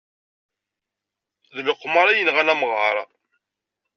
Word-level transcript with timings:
D 1.53 1.57
leqmar 1.67 2.07
i 2.09 2.15
yenɣan 2.19 2.51
amɣar. 2.53 2.97